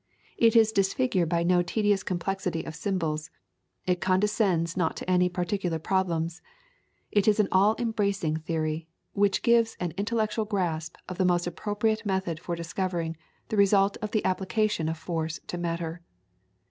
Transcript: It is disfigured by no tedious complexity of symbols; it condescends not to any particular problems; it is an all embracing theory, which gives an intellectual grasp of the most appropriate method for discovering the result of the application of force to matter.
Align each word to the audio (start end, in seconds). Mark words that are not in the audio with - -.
It 0.35 0.55
is 0.55 0.71
disfigured 0.71 1.29
by 1.29 1.43
no 1.43 1.61
tedious 1.61 2.01
complexity 2.01 2.63
of 2.63 2.75
symbols; 2.75 3.29
it 3.85 4.01
condescends 4.01 4.75
not 4.75 4.97
to 4.97 5.07
any 5.07 5.29
particular 5.29 5.77
problems; 5.77 6.41
it 7.11 7.27
is 7.27 7.39
an 7.39 7.47
all 7.51 7.75
embracing 7.77 8.37
theory, 8.37 8.87
which 9.13 9.43
gives 9.43 9.77
an 9.79 9.93
intellectual 9.97 10.45
grasp 10.45 10.95
of 11.07 11.19
the 11.19 11.23
most 11.25 11.45
appropriate 11.45 12.03
method 12.03 12.39
for 12.39 12.55
discovering 12.55 13.15
the 13.49 13.57
result 13.57 13.95
of 14.01 14.09
the 14.09 14.25
application 14.25 14.89
of 14.89 14.97
force 14.97 15.39
to 15.45 15.59
matter. 15.59 16.01